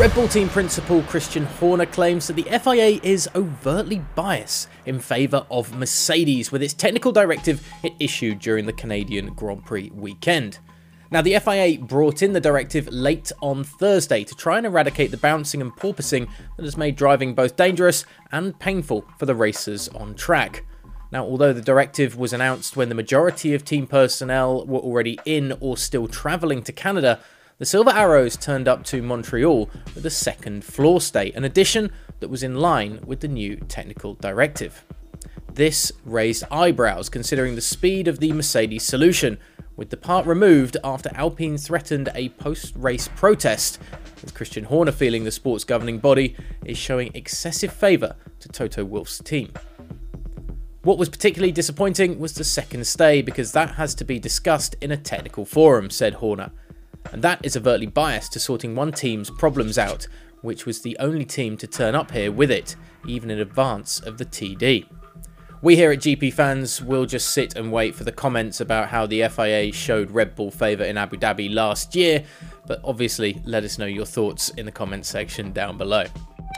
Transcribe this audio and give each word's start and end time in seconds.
Red 0.00 0.14
Bull 0.14 0.28
team 0.28 0.48
principal 0.48 1.02
Christian 1.02 1.44
Horner 1.44 1.84
claims 1.84 2.26
that 2.26 2.32
the 2.32 2.44
FIA 2.44 3.00
is 3.02 3.28
overtly 3.34 4.02
biased 4.14 4.66
in 4.86 4.98
favour 4.98 5.44
of 5.50 5.76
Mercedes 5.76 6.50
with 6.50 6.62
its 6.62 6.72
technical 6.72 7.12
directive 7.12 7.62
it 7.82 7.92
issued 8.00 8.38
during 8.38 8.64
the 8.64 8.72
Canadian 8.72 9.34
Grand 9.34 9.66
Prix 9.66 9.90
weekend. 9.92 10.58
Now, 11.10 11.20
the 11.20 11.38
FIA 11.38 11.78
brought 11.78 12.22
in 12.22 12.32
the 12.32 12.40
directive 12.40 12.88
late 12.88 13.30
on 13.42 13.62
Thursday 13.62 14.24
to 14.24 14.34
try 14.34 14.56
and 14.56 14.64
eradicate 14.64 15.10
the 15.10 15.18
bouncing 15.18 15.60
and 15.60 15.70
porpoising 15.70 16.30
that 16.56 16.64
has 16.64 16.78
made 16.78 16.96
driving 16.96 17.34
both 17.34 17.56
dangerous 17.56 18.06
and 18.32 18.58
painful 18.58 19.04
for 19.18 19.26
the 19.26 19.34
racers 19.34 19.90
on 19.90 20.14
track. 20.14 20.64
Now, 21.12 21.24
although 21.24 21.52
the 21.52 21.60
directive 21.60 22.16
was 22.16 22.32
announced 22.32 22.74
when 22.74 22.88
the 22.88 22.94
majority 22.94 23.52
of 23.52 23.66
team 23.66 23.86
personnel 23.86 24.64
were 24.64 24.80
already 24.80 25.18
in 25.26 25.58
or 25.60 25.76
still 25.76 26.08
travelling 26.08 26.62
to 26.62 26.72
Canada, 26.72 27.20
the 27.60 27.66
Silver 27.66 27.90
Arrows 27.90 28.38
turned 28.38 28.66
up 28.66 28.84
to 28.84 29.02
Montreal 29.02 29.68
with 29.94 30.06
a 30.06 30.10
second 30.10 30.64
floor 30.64 30.98
stay, 30.98 31.30
an 31.32 31.44
addition 31.44 31.92
that 32.20 32.30
was 32.30 32.42
in 32.42 32.54
line 32.54 33.00
with 33.04 33.20
the 33.20 33.28
new 33.28 33.56
technical 33.68 34.14
directive. 34.14 34.86
This 35.52 35.92
raised 36.06 36.44
eyebrows 36.50 37.10
considering 37.10 37.56
the 37.56 37.60
speed 37.60 38.08
of 38.08 38.18
the 38.18 38.32
Mercedes 38.32 38.84
solution, 38.84 39.36
with 39.76 39.90
the 39.90 39.98
part 39.98 40.24
removed 40.24 40.78
after 40.82 41.10
Alpine 41.14 41.58
threatened 41.58 42.08
a 42.14 42.30
post 42.30 42.72
race 42.76 43.08
protest, 43.08 43.78
with 44.22 44.32
Christian 44.32 44.64
Horner 44.64 44.92
feeling 44.92 45.24
the 45.24 45.30
sport's 45.30 45.64
governing 45.64 45.98
body 45.98 46.34
is 46.64 46.78
showing 46.78 47.10
excessive 47.12 47.74
favour 47.74 48.16
to 48.38 48.48
Toto 48.48 48.86
Wolff's 48.86 49.18
team. 49.18 49.52
What 50.82 50.96
was 50.96 51.10
particularly 51.10 51.52
disappointing 51.52 52.20
was 52.20 52.32
the 52.32 52.42
second 52.42 52.86
stay 52.86 53.20
because 53.20 53.52
that 53.52 53.72
has 53.72 53.94
to 53.96 54.04
be 54.06 54.18
discussed 54.18 54.76
in 54.80 54.90
a 54.90 54.96
technical 54.96 55.44
forum, 55.44 55.90
said 55.90 56.14
Horner. 56.14 56.52
And 57.12 57.22
that 57.22 57.44
is 57.44 57.56
overtly 57.56 57.86
biased 57.86 58.32
to 58.32 58.40
sorting 58.40 58.74
one 58.74 58.92
team's 58.92 59.30
problems 59.30 59.78
out, 59.78 60.06
which 60.42 60.66
was 60.66 60.80
the 60.80 60.96
only 60.98 61.24
team 61.24 61.56
to 61.58 61.66
turn 61.66 61.94
up 61.94 62.10
here 62.10 62.32
with 62.32 62.50
it, 62.50 62.76
even 63.06 63.30
in 63.30 63.38
advance 63.38 64.00
of 64.00 64.18
the 64.18 64.24
TD. 64.24 64.86
We 65.62 65.76
here 65.76 65.92
at 65.92 65.98
GP 65.98 66.32
Fans 66.32 66.80
will 66.80 67.04
just 67.04 67.34
sit 67.34 67.54
and 67.54 67.70
wait 67.70 67.94
for 67.94 68.04
the 68.04 68.12
comments 68.12 68.62
about 68.62 68.88
how 68.88 69.04
the 69.04 69.28
FIA 69.28 69.72
showed 69.72 70.10
Red 70.10 70.34
Bull 70.34 70.50
favour 70.50 70.84
in 70.84 70.96
Abu 70.96 71.18
Dhabi 71.18 71.52
last 71.52 71.94
year, 71.94 72.24
but 72.66 72.80
obviously 72.82 73.42
let 73.44 73.62
us 73.62 73.76
know 73.76 73.84
your 73.84 74.06
thoughts 74.06 74.48
in 74.50 74.64
the 74.64 74.72
comments 74.72 75.10
section 75.10 75.52
down 75.52 75.76
below. 75.76 76.06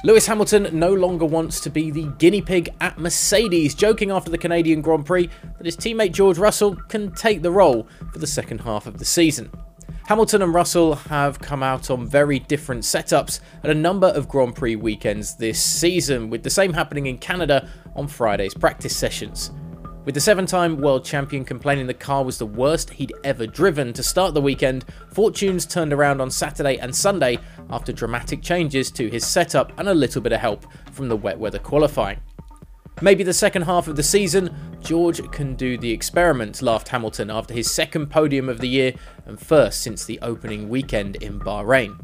Lewis 0.04 0.26
Hamilton 0.26 0.68
no 0.72 0.94
longer 0.94 1.24
wants 1.24 1.58
to 1.60 1.70
be 1.70 1.90
the 1.90 2.12
guinea 2.18 2.42
pig 2.42 2.68
at 2.80 2.98
Mercedes, 2.98 3.74
joking 3.74 4.12
after 4.12 4.30
the 4.30 4.38
Canadian 4.38 4.80
Grand 4.80 5.04
Prix 5.04 5.28
that 5.58 5.66
his 5.66 5.76
teammate 5.76 6.12
George 6.12 6.38
Russell 6.38 6.76
can 6.88 7.12
take 7.12 7.42
the 7.42 7.50
role 7.50 7.88
for 8.12 8.20
the 8.20 8.26
second 8.26 8.60
half 8.60 8.86
of 8.86 8.98
the 8.98 9.04
season. 9.04 9.50
Hamilton 10.06 10.42
and 10.42 10.52
Russell 10.52 10.96
have 10.96 11.38
come 11.38 11.62
out 11.62 11.88
on 11.88 12.08
very 12.08 12.40
different 12.40 12.82
setups 12.82 13.38
at 13.62 13.70
a 13.70 13.74
number 13.74 14.08
of 14.08 14.28
Grand 14.28 14.56
Prix 14.56 14.74
weekends 14.74 15.36
this 15.36 15.62
season, 15.62 16.28
with 16.28 16.42
the 16.42 16.50
same 16.50 16.72
happening 16.72 17.06
in 17.06 17.18
Canada 17.18 17.68
on 17.94 18.08
Friday's 18.08 18.52
practice 18.52 18.96
sessions. 18.96 19.52
With 20.04 20.16
the 20.16 20.20
seven 20.20 20.44
time 20.44 20.78
world 20.78 21.04
champion 21.04 21.44
complaining 21.44 21.86
the 21.86 21.94
car 21.94 22.24
was 22.24 22.36
the 22.36 22.46
worst 22.46 22.90
he'd 22.90 23.12
ever 23.22 23.46
driven 23.46 23.92
to 23.92 24.02
start 24.02 24.34
the 24.34 24.42
weekend, 24.42 24.84
fortunes 25.12 25.64
turned 25.64 25.92
around 25.92 26.20
on 26.20 26.32
Saturday 26.32 26.78
and 26.78 26.94
Sunday 26.94 27.38
after 27.70 27.92
dramatic 27.92 28.42
changes 28.42 28.90
to 28.90 29.08
his 29.08 29.24
setup 29.24 29.72
and 29.78 29.88
a 29.88 29.94
little 29.94 30.20
bit 30.20 30.32
of 30.32 30.40
help 30.40 30.66
from 30.90 31.08
the 31.08 31.16
wet 31.16 31.38
weather 31.38 31.60
qualifying. 31.60 32.18
Maybe 33.00 33.24
the 33.24 33.32
second 33.32 33.62
half 33.62 33.88
of 33.88 33.96
the 33.96 34.02
season, 34.02 34.54
George 34.80 35.28
can 35.32 35.54
do 35.54 35.78
the 35.78 35.90
experiment, 35.90 36.62
laughed 36.62 36.88
Hamilton 36.88 37.30
after 37.30 37.54
his 37.54 37.70
second 37.70 38.10
podium 38.10 38.48
of 38.48 38.60
the 38.60 38.68
year 38.68 38.92
and 39.26 39.40
first 39.40 39.82
since 39.82 40.04
the 40.04 40.20
opening 40.20 40.68
weekend 40.68 41.16
in 41.16 41.40
Bahrain. 41.40 41.98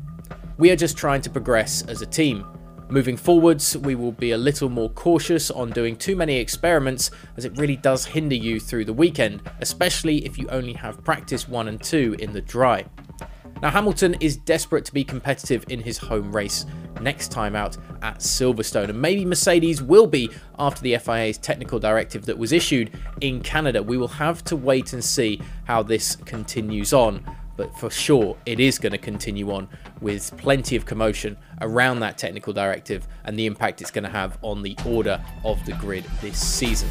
We 0.56 0.70
are 0.70 0.76
just 0.76 0.96
trying 0.96 1.20
to 1.22 1.30
progress 1.30 1.82
as 1.82 2.02
a 2.02 2.06
team. 2.06 2.44
Moving 2.90 3.16
forwards, 3.16 3.76
we 3.76 3.94
will 3.94 4.12
be 4.12 4.30
a 4.30 4.38
little 4.38 4.70
more 4.70 4.88
cautious 4.90 5.50
on 5.50 5.70
doing 5.70 5.94
too 5.94 6.16
many 6.16 6.38
experiments 6.38 7.10
as 7.36 7.44
it 7.44 7.56
really 7.58 7.76
does 7.76 8.06
hinder 8.06 8.34
you 8.34 8.58
through 8.58 8.86
the 8.86 8.92
weekend, 8.92 9.42
especially 9.60 10.24
if 10.24 10.38
you 10.38 10.48
only 10.48 10.72
have 10.72 11.04
practice 11.04 11.46
1 11.46 11.68
and 11.68 11.82
2 11.82 12.16
in 12.18 12.32
the 12.32 12.40
dry. 12.40 12.84
Now 13.60 13.70
Hamilton 13.70 14.16
is 14.20 14.36
desperate 14.36 14.84
to 14.86 14.94
be 14.94 15.04
competitive 15.04 15.64
in 15.68 15.80
his 15.80 15.98
home 15.98 16.34
race 16.34 16.64
next 17.00 17.28
time 17.28 17.56
out 17.56 17.76
at 18.02 18.18
Silverstone 18.18 18.88
and 18.88 19.00
maybe 19.00 19.24
Mercedes 19.24 19.82
will 19.82 20.06
be 20.06 20.30
after 20.58 20.82
the 20.82 20.96
FIA's 20.98 21.38
technical 21.38 21.78
directive 21.78 22.26
that 22.26 22.38
was 22.38 22.52
issued 22.52 22.90
in 23.20 23.40
Canada. 23.40 23.82
We 23.82 23.96
will 23.96 24.08
have 24.08 24.44
to 24.44 24.56
wait 24.56 24.92
and 24.92 25.04
see 25.04 25.40
how 25.64 25.82
this 25.82 26.16
continues 26.16 26.92
on 26.92 27.24
but 27.58 27.76
for 27.76 27.90
sure 27.90 28.36
it 28.46 28.60
is 28.60 28.78
going 28.78 28.92
to 28.92 28.98
continue 28.98 29.52
on 29.52 29.68
with 30.00 30.34
plenty 30.38 30.76
of 30.76 30.86
commotion 30.86 31.36
around 31.60 32.00
that 32.00 32.16
technical 32.16 32.54
directive 32.54 33.06
and 33.24 33.38
the 33.38 33.44
impact 33.44 33.82
it's 33.82 33.90
going 33.90 34.04
to 34.04 34.10
have 34.10 34.38
on 34.42 34.62
the 34.62 34.76
order 34.86 35.22
of 35.44 35.62
the 35.66 35.72
grid 35.72 36.04
this 36.22 36.38
season. 36.38 36.88